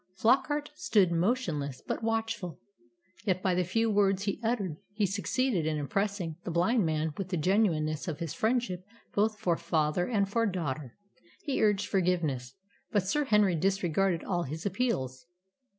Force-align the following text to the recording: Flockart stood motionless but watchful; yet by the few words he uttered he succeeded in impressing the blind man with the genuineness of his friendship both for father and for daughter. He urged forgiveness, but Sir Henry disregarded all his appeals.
Flockart 0.17 0.71
stood 0.73 1.11
motionless 1.11 1.79
but 1.85 2.01
watchful; 2.01 2.57
yet 3.23 3.43
by 3.43 3.53
the 3.53 3.63
few 3.63 3.87
words 3.91 4.23
he 4.23 4.39
uttered 4.43 4.77
he 4.93 5.05
succeeded 5.05 5.67
in 5.67 5.77
impressing 5.77 6.37
the 6.43 6.49
blind 6.49 6.87
man 6.87 7.13
with 7.19 7.29
the 7.29 7.37
genuineness 7.37 8.07
of 8.07 8.17
his 8.17 8.33
friendship 8.33 8.83
both 9.13 9.37
for 9.39 9.55
father 9.55 10.07
and 10.07 10.27
for 10.27 10.47
daughter. 10.47 10.95
He 11.43 11.61
urged 11.63 11.85
forgiveness, 11.85 12.55
but 12.91 13.05
Sir 13.07 13.25
Henry 13.25 13.53
disregarded 13.53 14.23
all 14.23 14.41
his 14.41 14.65
appeals. 14.65 15.27